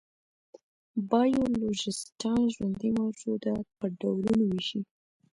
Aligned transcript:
بایولوژېسټان 1.09 2.41
ژوندي 2.53 2.89
موجودات 2.99 3.65
په 3.77 3.85
ډولونو 3.99 4.43
وېشي. 4.47 4.81